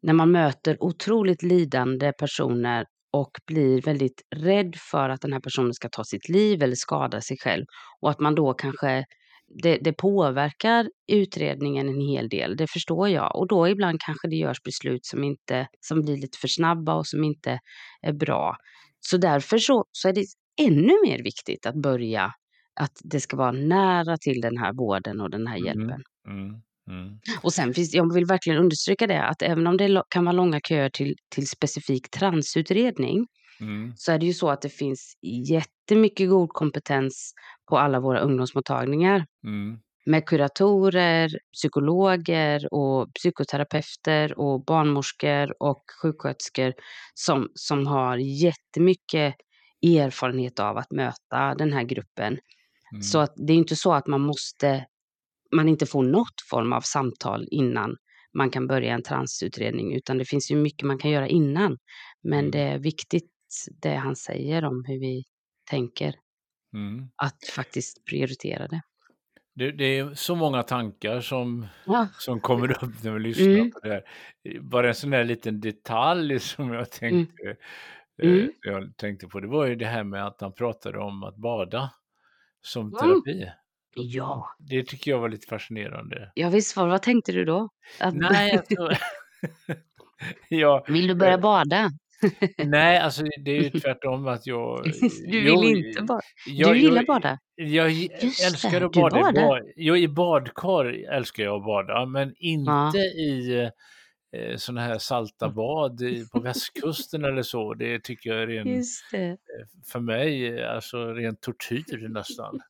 [0.02, 5.74] när man möter otroligt lidande personer och blir väldigt rädd för att den här personen
[5.74, 7.64] ska ta sitt liv eller skada sig själv.
[8.00, 9.04] Och att man då kanske,
[9.62, 13.36] det, det påverkar utredningen en hel del, det förstår jag.
[13.36, 17.06] Och då ibland kanske det görs beslut som, inte, som blir lite för snabba och
[17.06, 17.58] som inte
[18.02, 18.56] är bra.
[19.00, 20.24] Så därför så, så är det
[20.60, 22.32] ännu mer viktigt att börja,
[22.80, 26.02] att det ska vara nära till den här vården och den här mm, hjälpen.
[26.28, 27.18] mm, mm.
[27.42, 30.60] Och sen finns, jag vill verkligen understryka det, att även om det kan vara långa
[30.60, 33.26] köer till, till specifik transutredning,
[33.62, 35.12] Mm, så är det ju så att det finns
[35.50, 37.32] jättemycket god kompetens
[37.70, 39.26] på alla våra ungdomsmottagningar.
[39.44, 46.72] mm, Med kuratorer, psykologer och psykoterapeuter och barnmorskor och sjuksköterskor
[47.14, 49.34] som, som har jättemycket
[49.82, 52.38] erfarenhet av att möta den här gruppen.
[52.92, 53.02] mm.
[53.02, 54.86] Så att det är inte så att man måste,
[55.56, 57.96] man inte får något form av samtal innan
[58.38, 61.78] man kan börja en transutredning, utan det finns ju mycket man kan göra innan.
[62.22, 62.50] Men Mm.
[62.50, 63.31] det är viktigt
[63.82, 65.24] det han säger om hur vi
[65.70, 66.14] tänker,
[66.74, 67.08] Mm.
[67.16, 68.80] att faktiskt prioritera det.
[69.54, 72.08] Det, det är så många tankar som, Ja.
[72.18, 73.70] som kommer upp när vi lyssnar Mm.
[73.70, 74.02] på det här.
[74.60, 77.56] Bara en sån här liten detalj som jag tänkte,
[78.22, 78.52] eh, Mm.
[78.62, 81.90] jag tänkte på, det var ju det här med att han pratade om att bada
[82.62, 82.92] som Mm.
[82.98, 83.50] terapi.
[83.94, 86.32] Ja, Det tycker jag var lite fascinerande.
[86.34, 87.68] ja visst var, vad tänkte du då?
[88.00, 88.88] Att, Nej, alltså,
[90.48, 91.90] ja, vill du börja bada?
[92.64, 94.84] Nej, alltså det är ju tvärtom att jag...
[95.26, 96.20] Du vill jo, inte bada?
[96.46, 97.38] jag- Du gillar jag- bada?
[97.54, 99.18] Jag Just älskar det, att du bada.
[99.18, 99.42] I, badar.
[99.48, 103.60] bad, jo, I badkar älskar jag att bada, men inte i
[104.36, 105.54] eh, sådana här salta Mm.
[105.56, 107.74] bad i, på västkusten eller så.
[107.74, 108.82] Det tycker jag är ren,
[109.12, 109.36] det.
[109.92, 112.60] för mig eh, alltså ren tortyr nästan.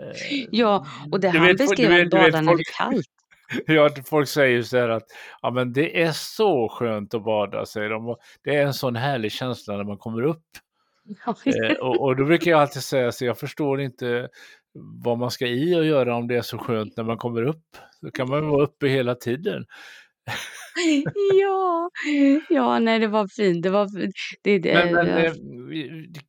[0.00, 3.06] Eh, Ja, och det du han vet, beskrev du vet, du bada det är kallt.
[3.66, 5.06] ja, folk säger så här att
[5.42, 8.08] ja, men det är så skönt att bada, säger de.
[8.08, 10.44] Och Det är en sån härlig känsla när man kommer upp.
[11.46, 14.28] Eh, och, och då brukar jag alltid säga så jag förstår inte
[15.04, 17.64] vad man ska i och göra om det är så skönt när man kommer upp.
[18.02, 19.64] Då kan man vara uppe hela tiden.
[21.40, 21.90] ja,
[22.48, 23.62] ja, nej det var fint.
[23.62, 24.14] Det var fint.
[24.42, 25.24] Det, det, Men, men ja.
[25.24, 25.32] eh,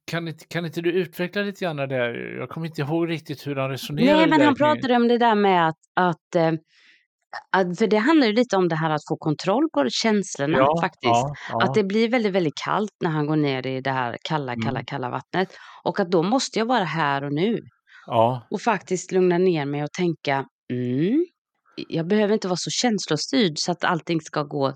[0.05, 2.36] kan, inte, kan inte du utveckla lite grann där?
[2.39, 4.17] Jag kommer inte ihåg riktigt hur han resonerade.
[4.17, 6.60] Nej, men han pratade om det där med att, att, eh, att
[7.77, 11.03] för det handlar ju lite om det här att få kontroll på känslorna ja, faktiskt.
[11.03, 11.63] Ja, ja.
[11.63, 14.69] Att det blir väldigt, väldigt kallt när han går ner i det här kalla, kalla,
[14.69, 14.85] Mm.
[14.85, 15.49] kalla vattnet.
[15.83, 17.59] Och att då måste jag vara här och nu
[18.07, 21.25] ja, och faktiskt lugna ner mig och tänka, mm,
[21.89, 24.73] jag behöver inte vara så känslostyrd så att allting ska gå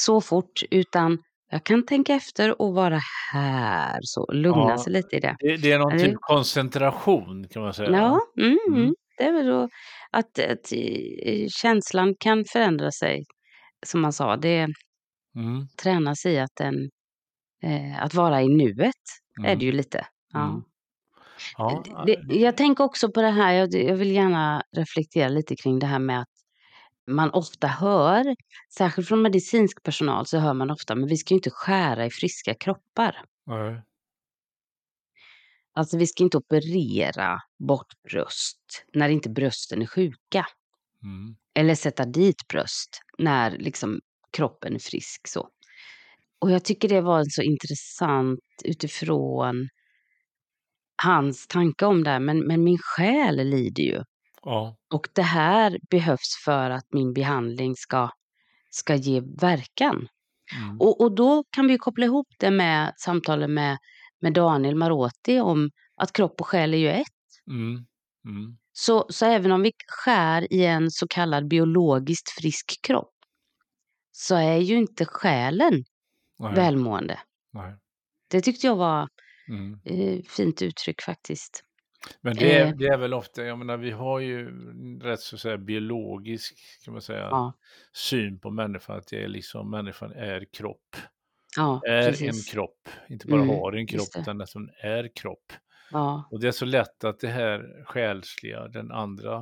[0.00, 1.18] så fort, utan
[1.50, 3.00] jag kan tänka efter och vara
[3.32, 5.36] här, så lugna sig lite i det.
[5.38, 7.90] det, det är någon typ koncentration kan man säga.
[7.90, 8.94] Ja, mm,
[9.28, 9.34] Mm.
[9.34, 9.40] mm.
[9.40, 9.68] är väl då
[10.10, 13.24] att, att eh, känslan kan förändra sig,
[13.86, 14.36] som man sa.
[14.36, 14.68] Det
[15.36, 16.74] Mm, tränas i att, den,
[17.62, 18.94] eh, att vara i nuet,
[19.40, 20.06] är mm, det ju lite.
[20.32, 20.48] Ja.
[20.48, 20.62] mm.
[21.58, 25.56] Ja, Det, det jag tänker också på det här, jag, jag vill gärna reflektera lite
[25.56, 26.28] kring det här med att
[27.06, 28.36] man ofta hör,
[28.78, 32.10] särskilt från medicinsk personal, så hör man ofta, men vi ska ju inte skära i
[32.10, 33.16] friska kroppar.
[33.46, 33.82] nej.
[35.74, 40.46] Alltså vi ska inte operera bort bröst när inte brösten är sjuka.
[41.02, 41.36] Mm.
[41.54, 44.00] Eller sätta dit bröst när liksom
[44.32, 45.48] kroppen är frisk så.
[46.40, 49.68] Och jag tycker det var så intressant utifrån
[51.02, 54.02] hans tanke om det här, men, men min själ lider ju.
[54.42, 54.76] Ja.
[54.94, 58.10] Och det här behövs för att min behandling ska,
[58.70, 60.08] ska ge verkan.
[60.56, 60.80] Mm.
[60.80, 63.78] Och, och då kan vi koppla ihop det med samtalet med,
[64.22, 67.06] med Daniel Marotti om att kropp och själ är ju ett.
[67.50, 67.86] Mm.
[68.24, 68.58] Mm.
[68.72, 73.12] Så, så även om vi skär i en så kallad biologiskt frisk kropp
[74.12, 75.84] så är ju inte själen
[76.38, 76.54] Nej.
[76.54, 77.18] välmående.
[77.52, 77.74] Nej.
[78.30, 79.08] Det tyckte jag var
[79.48, 79.80] Mm.
[79.84, 81.64] eh, fint uttryck faktiskt.
[82.20, 82.72] Men det är, Eh.
[82.76, 84.50] det är väl ofta, jag menar vi har ju
[85.00, 86.54] rätt så att säga biologisk
[86.84, 87.52] kan man säga, Ja,
[87.92, 90.96] syn på människan, att det är liksom människan är kropp.
[91.56, 92.50] Ja Är en precis.
[92.50, 95.52] kropp, inte bara Mm, har en kropp utan nästan är kropp.
[95.90, 99.36] Ja, Och det är så lätt att det här själsliga, den andra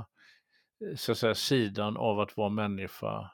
[0.90, 3.31] eh, så att säga, sidan av att vara människa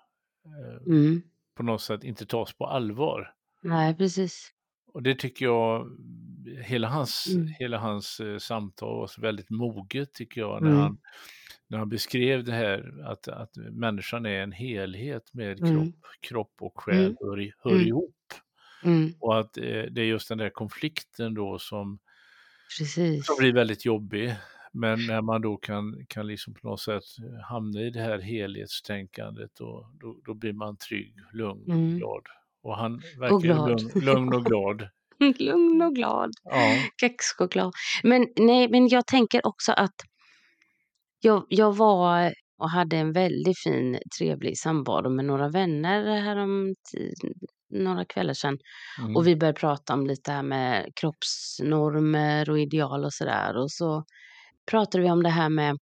[0.46, 1.22] eh, mm.
[1.56, 3.32] på något sätt inte tas på allvar.
[3.62, 4.52] Nej, precis.
[4.92, 5.86] Och det tycker jag,
[6.64, 7.46] hela hans, Mm.
[7.58, 10.80] hela hans eh, samtal var så väldigt moget tycker jag, när, Mm.
[10.82, 10.98] han,
[11.68, 15.74] när han beskrev det här att, att människan är en helhet med Mm.
[15.74, 17.16] kropp, kropp och själ Mm.
[17.20, 17.86] hör, i- hör Mm.
[17.86, 18.14] ihop.
[18.86, 21.98] Mm, Och att eh, det är just den där konflikten då som,
[22.78, 23.26] precis.
[23.26, 24.34] som blir väldigt jobbig.
[24.72, 27.02] Men när man då kan, kan liksom på något sätt
[27.48, 31.98] hamna i det här helhetstänkandet och då, då blir man trygg, lugn och Mm.
[31.98, 32.22] glad.
[32.62, 33.68] Och han verkar glad.
[33.68, 34.88] lugn, lugn och glad.
[35.38, 36.30] Lugn och glad.
[36.44, 36.76] Ja.
[37.00, 37.72] Kexchoklad.
[38.02, 39.94] Men, nej, men jag tänker också att
[41.20, 46.74] jag, jag var och hade en väldigt fin, trevlig samvaro med några vänner härom
[47.70, 48.58] några kvällar sedan.
[49.00, 49.16] Mm.
[49.16, 53.56] Och vi började prata om lite här med kroppsnormer och ideal och sådär.
[53.56, 54.04] Och så
[54.70, 55.78] pratade vi om det här med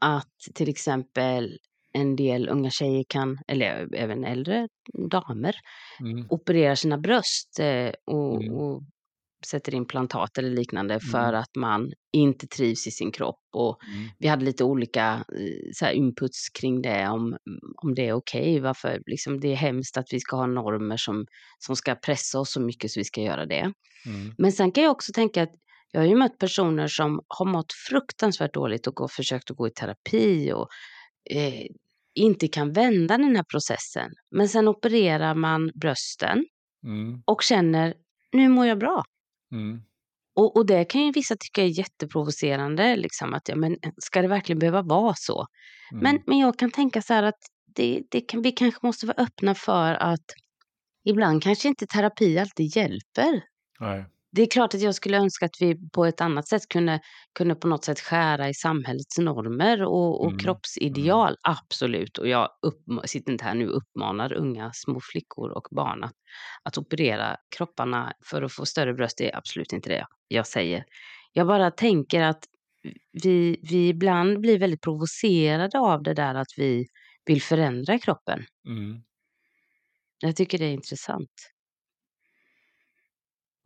[0.00, 1.58] att till exempel
[1.92, 4.68] en del unga tjejer kan, eller även äldre
[5.10, 5.56] damer,
[6.00, 6.26] Mm.
[6.30, 8.54] opererar sina bröst eh, och, Mm.
[8.54, 8.82] och
[9.46, 11.00] sätter implantat eller liknande Mm.
[11.00, 13.40] för att man inte trivs i sin kropp.
[13.52, 14.08] Och Mm.
[14.18, 17.36] vi hade lite olika eh, så här inputs kring det, om,
[17.82, 18.60] om det är okej.
[18.60, 21.26] varför liksom, det är hemskt att vi ska ha normer som,
[21.58, 23.72] som ska pressa oss så mycket så vi ska göra det.
[24.06, 24.34] Mm.
[24.38, 25.52] Men sen kan jag också tänka att
[25.92, 29.66] jag har ju mött personer som har mått fruktansvärt dåligt och gå- försökt att gå
[29.68, 30.68] i terapi och
[31.30, 31.66] eh,
[32.14, 34.10] inte kan vända den här processen.
[34.30, 36.46] Men sen opererar man brösten
[36.84, 37.22] Mm.
[37.24, 37.94] och känner,
[38.32, 39.02] nu mår jag bra.
[39.52, 39.82] Mm.
[40.34, 44.28] Och, och det kan ju vissa tycka är jätteprovocerande, liksom att ja, men ska det
[44.28, 45.46] verkligen behöva vara så?
[45.92, 46.02] Mm.
[46.02, 49.16] Men, men jag kan tänka så här att det, det kan, vi kanske måste vara
[49.16, 50.24] öppna för att
[51.04, 53.42] ibland kanske inte terapi alltid hjälper.
[53.80, 54.04] Nej.
[54.36, 57.00] Det är klart att jag skulle önska att vi på ett annat sätt kunde,
[57.34, 62.18] kunde på något sätt skära i samhällets normer och, och Mm, kroppsideal, absolut.
[62.18, 66.12] Och jag upp, sitter inte här nu och uppmanar unga små flickor och barn att,
[66.62, 69.18] att operera kropparna för att få större bröst.
[69.18, 70.84] Det är absolut inte det jag säger.
[71.32, 72.44] Jag bara tänker att
[73.22, 76.86] vi, vi ibland blir väldigt provocerade av det där att vi
[77.26, 78.44] vill förändra kroppen.
[78.68, 79.02] Mm.
[80.20, 81.55] Jag tycker det är intressant.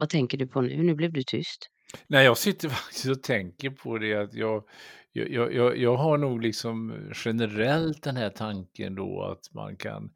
[0.00, 0.82] Vad tänker du på nu?
[0.82, 1.70] Nu blev du tyst.
[2.06, 4.64] Nej, jag sitter faktiskt och tänker på det att jag,
[5.12, 10.10] jag, jag, jag, har nog liksom generellt den här tanken då att man kan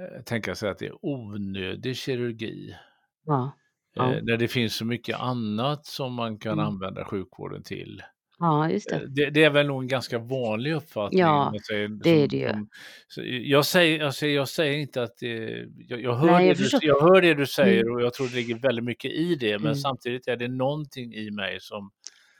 [0.00, 2.76] eh, tänka sig att det är onödig kirurgi.
[3.24, 3.52] Ja,
[3.94, 4.14] Ja.
[4.14, 6.66] Eh, när det finns så mycket annat som man kan Mm.
[6.66, 8.02] använda sjukvården till.
[8.42, 9.06] Ja just Eh, det.
[9.24, 11.20] Det, det är väl nog en ganska vanlig uppfattning.
[11.20, 12.66] Ja, säger, det är det ju.
[13.08, 15.66] så jag, säger, alltså, jag säger inte att det...
[15.88, 17.94] Jag, jag, hör, Nej, jag det du, jag hör det du säger Mm.
[17.94, 19.74] och jag tror det ligger väldigt mycket i det, men Mm.
[19.74, 21.90] samtidigt är det någonting i mig som,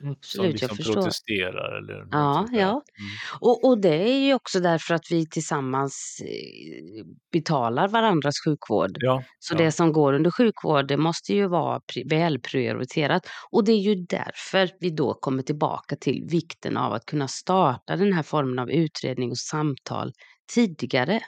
[0.03, 0.95] som Absolut, jag liksom förstår.
[0.95, 1.79] protesterar.
[1.79, 2.69] Eller Ja, ja.
[2.71, 2.83] Mm.
[3.41, 8.91] Och, och det är ju också därför att vi tillsammans eh, betalar varandras sjukvård.
[8.95, 9.59] Ja, Så ja.
[9.59, 13.27] det som går under sjukvård, det måste ju vara pri- välprioriterat.
[13.51, 17.97] Och det är ju därför vi då kommer tillbaka till vikten av att kunna starta
[17.97, 20.13] den här formen av utredning och samtal
[20.55, 21.21] tidigare,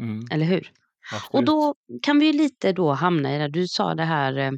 [0.00, 0.70] Mm, eller hur?
[1.10, 1.46] Och absolut.
[1.46, 4.50] då kan vi ju lite då hamna i det, du sa det här, eh,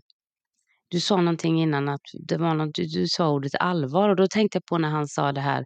[0.90, 4.26] du sa någonting innan att det var något, du, du sa ordet allvar och då
[4.26, 5.64] tänkte jag på när han sa det här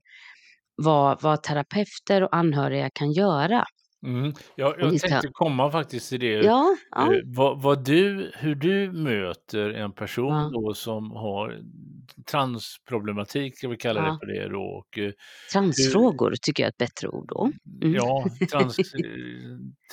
[0.77, 3.65] vad, vad terapeuter och anhöriga kan göra.
[4.07, 4.33] Mm.
[4.33, 6.27] Vi jag tänkte komma faktiskt till det.
[6.33, 7.21] Ja, Eh, ja.
[7.25, 10.51] vad vad du hur du möter en person Ja.
[10.53, 11.61] då som har
[12.31, 14.19] transproblematik, ska vi kalla det Ja.
[14.21, 15.15] för det då, och, eh, hur
[15.53, 17.53] Transfrågor tycker jag är ett bättre ord då.
[17.83, 17.95] Mm.
[17.95, 18.85] Ja, trans eh,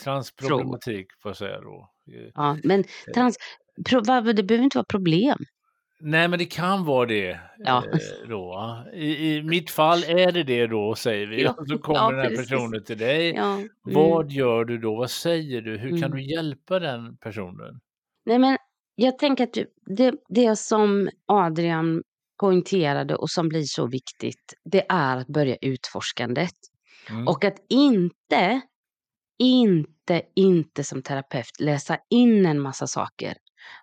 [0.03, 1.89] transproblematik får jag säga då.
[2.35, 2.83] Ja, men
[3.15, 3.37] trans
[3.75, 4.01] det
[4.43, 5.37] behöver inte vara problem.
[6.03, 7.83] Nej, men det kan vara det, Ja.
[7.93, 8.77] eh, då.
[8.93, 11.43] I i mitt fall är det det då, säger vi.
[11.43, 12.49] Ja, så kommer ja den här precis.
[12.49, 13.29] personen till dig.
[13.35, 13.69] Ja, mm.
[13.83, 14.95] Vad gör du då?
[14.95, 15.77] Vad säger du?
[15.77, 16.11] Hur kan Mm.
[16.11, 17.79] du hjälpa den personen?
[18.25, 18.57] Nej, men
[18.95, 22.03] jag tänker att det det som Adrian
[22.39, 26.53] poängterade och som blir så viktigt, det är att börja utforskandet.
[27.09, 27.27] Mm.
[27.27, 28.61] Och att inte,
[29.39, 33.33] inte, inte som terapeut läsa in en massa saker.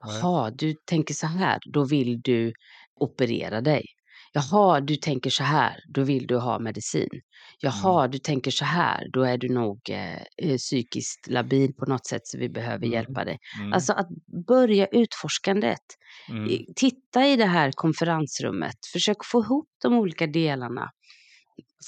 [0.00, 2.52] "Jaha, du tänker så här, då vill du
[3.00, 3.84] operera dig.
[4.32, 7.08] Jaha, du tänker så här, då vill du ha medicin.
[7.12, 7.22] Mm.
[7.60, 12.06] Jaha, du tänker så här, då är du nog, eh, eh, psykiskt labil på något
[12.06, 12.92] sätt så vi behöver Mm.
[12.92, 13.72] hjälpa dig." Mm.
[13.72, 14.08] Alltså att
[14.46, 15.80] börja utforskandet.
[16.28, 16.64] Mm.
[16.76, 20.90] Titta i det här konferensrummet, försök få ihop de olika delarna.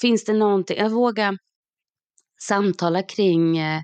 [0.01, 1.33] Finns det någonting att våga
[2.47, 3.81] samtala kring, eh,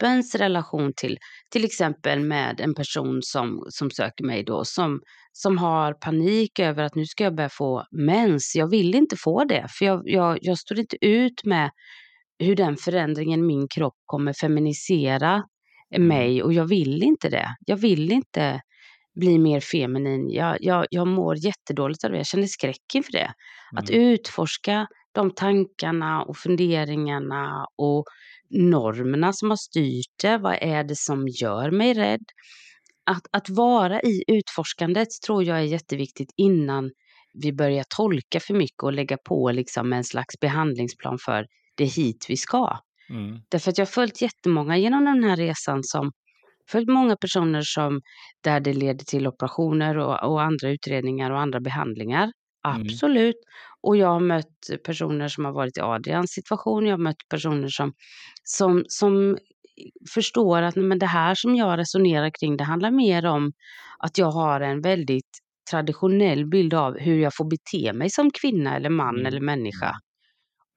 [0.00, 1.18] kroppens relation till
[1.52, 5.00] till exempel med en person som som söker mig då, som
[5.32, 8.54] som har panik över att nu ska jag börja få mens.
[8.56, 11.70] Jag vill inte få det, för jag jag jag står inte ut med
[12.38, 15.42] hur den förändringen i min kropp kommer feminisera
[15.96, 16.08] Mm.
[16.08, 17.48] mig och jag vill inte det.
[17.66, 18.60] Jag vill inte
[19.20, 20.30] bli mer feminin.
[20.30, 22.16] Jag jag jag mår jättedåligt av det.
[22.16, 23.32] Jag känner skräck inför det.
[23.76, 24.02] Att Mm.
[24.02, 28.04] utforska de tankarna och funderingarna och
[28.50, 30.38] normerna som har styrt det.
[30.38, 32.24] Vad är det som gör mig rädd?
[33.06, 36.90] Att att vara i utforskandet tror jag är jätteviktigt innan
[37.34, 41.88] vi börjar tolka för mycket och lägga på liksom en slags behandlingsplan för det är
[41.88, 42.78] hit vi ska.
[43.10, 43.40] Mm.
[43.48, 46.12] Därför att jag har följt jättemånga genom den här resan som
[46.70, 48.00] följt många personer som
[48.40, 52.32] där det leder till operationer och och andra utredningar och andra behandlingar.
[52.76, 52.88] Mm.
[53.82, 56.86] Och jag har mött personer som har varit i Adrians situation.
[56.86, 57.92] Jag har mött personer som
[58.44, 59.38] som som
[60.14, 63.52] förstår att, men det här som jag resonerar kring, det handlar mer om
[63.98, 65.38] att jag har en väldigt
[65.70, 69.26] traditionell bild av hur jag får bete mig som kvinna eller man Mm.
[69.26, 69.92] eller människa.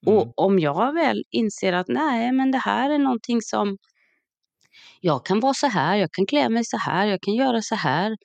[0.08, 0.20] Mm.
[0.20, 3.78] Och om jag väl inser att nej, men det här är någonting som
[5.02, 7.76] jag kan vara så här, jag kan klä mig så här, jag kan göra så
[7.76, 8.18] här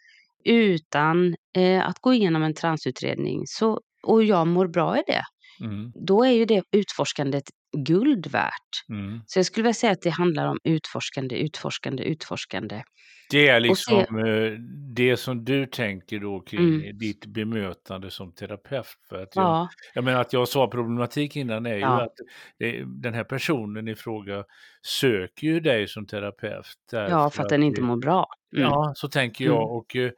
[0.44, 5.22] utan, eh, att gå igenom en transutredning så och jag mår bra i det.
[5.64, 5.92] Mm.
[6.06, 7.44] Då är ju det utforskandet
[7.76, 8.84] guld värt.
[8.88, 9.20] Mm.
[9.26, 12.82] Så jag skulle vilja säga att det handlar om utforskande, utforskande, utforskande.
[13.30, 14.52] Det är liksom, se eh,
[14.94, 16.98] det som du tänker då kring Mm.
[16.98, 18.86] ditt bemötande som terapeut.
[19.08, 19.68] För att jag Ja.
[19.94, 22.02] jag menar att jag sa problematik innan är ju Ja.
[22.02, 22.12] att
[22.58, 24.44] det den här personen i fråga
[24.82, 28.26] söker ju dig som terapeut Ja, för att den inte mår bra.
[28.56, 28.68] Mm.
[28.68, 29.64] Ja, så tänker jag Mm.
[29.68, 30.10] och, eh,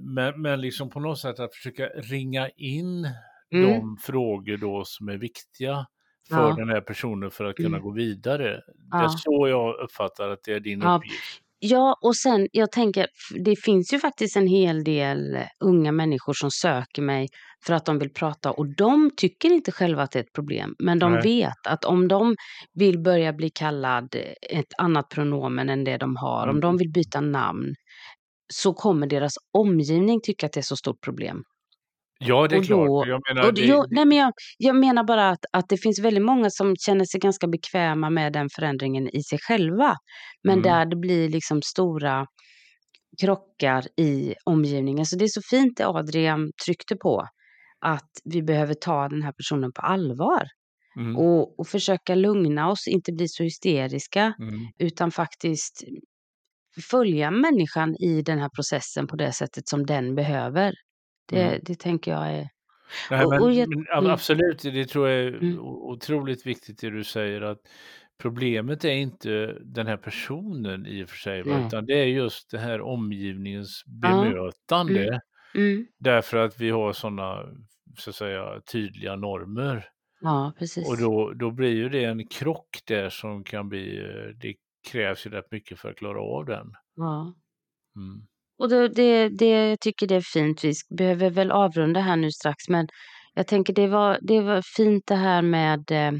[0.00, 3.06] men men liksom på något sätt att försöka ringa in
[3.54, 3.70] Mm.
[3.70, 5.86] de frågor då som är viktiga
[6.28, 6.54] för Ja.
[6.56, 7.82] den här personen för att kunna Mm.
[7.82, 8.60] gå vidare.
[8.90, 10.96] Det är så jag uppfattar att det är din Ja.
[10.96, 11.40] uppgift.
[11.62, 13.06] Ja, och sen jag tänker,
[13.44, 17.28] det finns ju faktiskt en hel del unga människor som söker mig
[17.66, 20.74] för att de vill prata och de tycker inte själva att det är ett problem.
[20.78, 21.22] Men de Nej.
[21.22, 22.34] vet att om de
[22.74, 24.14] vill börja bli kallad
[24.50, 26.78] ett annat pronomen än det de har, om de Mm.
[26.78, 27.74] vill byta namn,
[28.54, 31.42] så kommer deras omgivning tycka att det är så stort problem.
[32.18, 32.86] Ja, det är Och klart.
[32.88, 36.00] då Jag menar det jo, nej men jag jag menar bara att att det finns
[36.00, 39.96] väldigt många som känner sig ganska bekväma med den förändringen i sig själva.
[40.44, 40.62] Men Mm.
[40.62, 42.26] där det blir liksom stora
[43.22, 45.06] krockar i omgivningen.
[45.06, 47.26] Så det är så fint det Adrian tryckte på,
[47.80, 50.44] att vi behöver ta den här personen på allvar.
[50.98, 51.16] Mm.
[51.16, 54.60] Och och försöka lugna oss, inte bli så hysteriska, Mm.
[54.78, 55.84] utan faktiskt
[56.80, 60.72] följa människan i den här processen på det sättet som den behöver.
[61.28, 61.60] Det Mm.
[61.64, 62.48] det tänker jag är
[63.10, 64.10] Nej, och men och jag men mm.
[64.10, 65.58] absolut, det tror jag är Mm.
[65.60, 67.58] otroligt viktigt det du säger att
[68.22, 71.66] problemet är inte den här personen i och för sig, Nej.
[71.66, 74.08] utan det är just det här omgivningens Ja.
[74.22, 74.32] Mm.
[74.32, 75.20] bemötande.
[75.54, 75.86] Mm.
[75.98, 77.42] Därför att vi har sådana,
[77.98, 79.84] så att säga, tydliga normer.
[80.20, 81.00] Ja, Och precis.
[81.00, 84.54] då då blir ju det en krock där som kan bli, eh det
[84.90, 86.72] krävs ju rätt mycket för att klara av den.
[86.96, 87.34] Ja.
[87.96, 88.26] Mm.
[88.58, 90.64] Och då det det jag tycker det är fint.
[90.64, 92.88] Vi behöver väl avrunda här nu strax, men
[93.34, 96.12] jag tänker det var det var fint det här med, eh,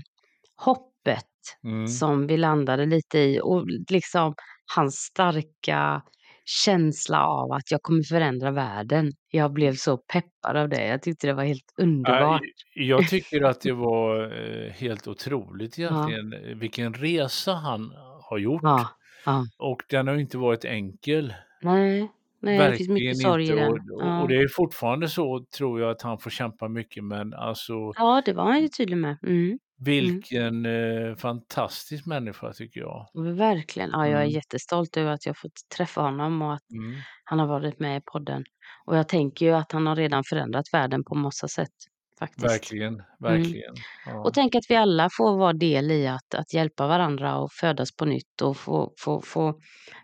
[0.56, 1.26] hoppet
[1.64, 1.88] Mm.
[1.88, 4.34] som vi landade lite i och liksom
[4.76, 6.02] hans starka
[6.44, 9.12] känsla av att jag kommer förändra världen.
[9.30, 10.86] Jag blev så peppad av det.
[10.86, 12.40] Jag tyckte det var helt underbart.
[12.74, 16.54] Jag tycker att det var eh, helt otroligt egentligen ja.
[16.56, 17.92] vilken resa han
[18.30, 18.62] har gjort.
[18.62, 18.88] Ja,
[19.26, 19.46] ja.
[19.58, 21.34] Och den har inte varit enkel.
[21.62, 22.10] Nej,
[22.40, 23.68] nej det finns mycket sorg i den.
[23.68, 27.34] Och, och, och, det är fortfarande så tror jag att han får kämpa mycket men
[27.34, 27.72] alltså.
[27.96, 29.16] Ja, det var han ju tydlig med.
[29.22, 29.58] Mm.
[29.84, 31.10] Vilken mm.
[31.10, 33.06] eh, fantastisk människa tycker jag.
[33.36, 33.90] Verkligen.
[33.90, 34.34] Ja, jag är mm.
[34.34, 37.00] jättestolt över att jag fått träffa honom och att mm.
[37.24, 38.44] han har varit med i podden.
[38.84, 41.74] Och jag tänker ju att han har redan förändrat världen på massa sätt.
[42.20, 42.44] Faktiskt.
[42.44, 43.04] Verkligen, mm.
[43.18, 43.74] verkligen.
[44.06, 44.20] Ja.
[44.20, 47.96] Och tänk att vi alla får vara del i att, att hjälpa varandra och födas
[47.96, 49.54] på nytt och få, få, få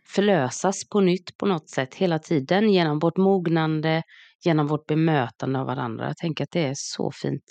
[0.09, 4.03] förlösas på nytt på något sätt hela tiden genom vårt mognande,
[4.45, 6.07] genom vårt bemötande av varandra.
[6.07, 7.45] Jag tänker att det är så fint.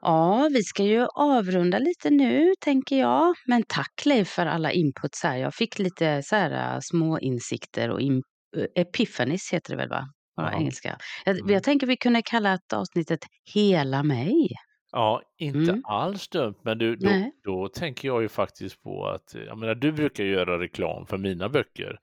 [0.00, 3.34] Ja, vi ska ju avrunda lite nu tänker jag.
[3.46, 5.36] Men tack Leif för alla inputs här.
[5.36, 8.22] Jag fick lite så här äh, små insikter och in,
[8.56, 10.08] äh, epiphanies heter det väl va?
[10.38, 10.58] På ja.
[10.58, 10.98] engelska.
[11.24, 11.52] Jag, mm.
[11.52, 13.20] jag tänker vi kunde kalla ett avsnittet
[13.54, 14.48] Hela mig.
[14.92, 15.82] Ja, inte mm.
[15.84, 19.92] alls dumt, men du, då, då, tänker jag ju faktiskt på att, jag menar du
[19.92, 22.00] brukar göra reklam för mina böcker,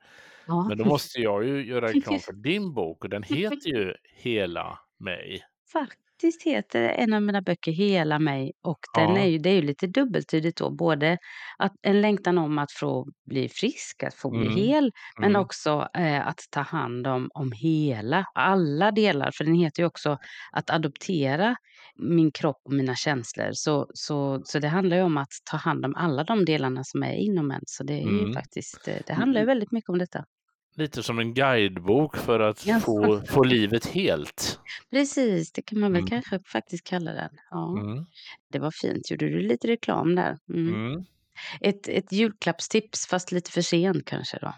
[0.48, 0.68] ja.
[0.68, 4.80] men då måste jag ju göra reklam för din bok och den heter ju Hela
[5.00, 5.44] mig.
[5.72, 9.54] Faktiskt faktiskt heter en av mina böcker Hela mig och den är ju, det är
[9.54, 10.70] ju lite dubbeltydigt då.
[10.70, 11.18] Både
[11.58, 14.56] att, en längtan om att få bli frisk, att få bli mm.
[14.56, 15.42] hel, men mm.
[15.42, 19.32] också eh, att ta hand om, om hela, alla delar.
[19.32, 20.18] För den heter ju också
[20.52, 21.56] att adoptera
[21.96, 23.50] min kropp och mina känslor.
[23.54, 27.04] Så, så, så det handlar ju om att ta hand om alla de delarna som
[27.04, 27.64] är inom en.
[27.66, 28.34] Så det är ju mm.
[28.34, 30.26] faktiskt, eh, det handlar ju väldigt mycket om detta
[30.76, 32.80] lite som en guidebok för att ja.
[32.80, 34.60] få, få livet helt.
[34.90, 36.10] Precis, det kan man väl mm.
[36.10, 37.30] kanske faktiskt kalla den.
[37.52, 37.80] Ja.
[37.80, 38.06] Mm.
[38.52, 40.38] Det var fint, gjorde du lite reklam där.
[40.50, 40.74] Mm.
[40.74, 41.06] mm.
[41.62, 44.54] Ett, ett julklappstips fast lite för sent kanske då.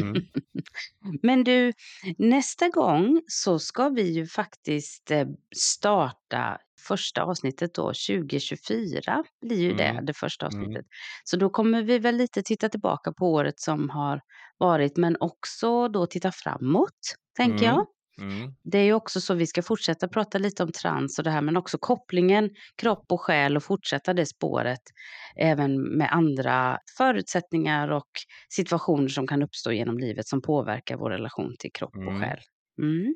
[0.00, 0.24] Mm.
[1.22, 1.72] Men du,
[2.18, 6.58] nästa gång så ska vi ju faktiskt eh, starta
[6.88, 10.06] första avsnittet då, 2024 blir ju det, mm.
[10.06, 10.60] det första mm.
[10.60, 10.86] avsnittet.
[11.24, 14.20] Så då kommer vi väl lite titta tillbaka på året som har
[14.58, 17.86] varit, men också då titta framåt, tänker jag.
[18.20, 18.54] Mm.
[18.64, 21.40] Det är ju också så vi ska fortsätta prata lite om trans och det här,
[21.40, 24.80] men också kopplingen kropp och själ och fortsätta det spåret
[25.36, 28.10] även med andra förutsättningar och
[28.54, 32.38] situationer som kan uppstå genom livet som påverkar vår relation till kropp och själ.
[32.82, 33.14] Mm.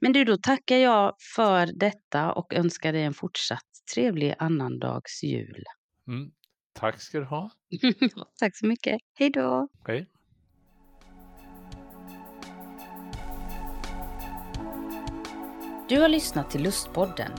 [0.00, 5.64] Men du, då tackar jag för detta och önskar dig en fortsatt trevlig annandags jul.
[6.08, 6.30] Mm.
[6.72, 7.50] Tack ska du ha.
[8.38, 9.00] Tack så mycket.
[9.14, 9.68] Hej då.
[9.86, 10.08] Hej.
[15.88, 17.32] Du har lyssnat till Lustpodden.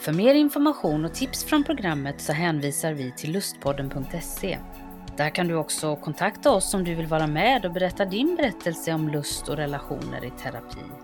[0.00, 4.58] För mer information och tips från programmet så hänvisar vi till lustpodden.se.
[5.16, 8.92] Där kan du också kontakta oss om du vill vara med och berätta din berättelse
[8.92, 11.03] om lust och relationer i terapi.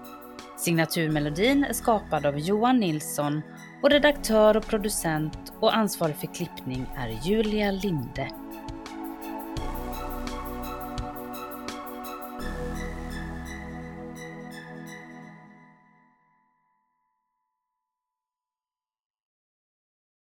[0.60, 3.42] Signaturmelodin är skapad av Johan Nilsson
[3.82, 8.28] och redaktör och producent och ansvarig för klippning är Julia Linde.